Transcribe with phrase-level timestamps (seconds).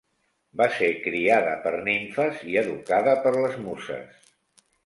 [0.61, 4.35] Va ser criada per nimfes i educada per les Muses.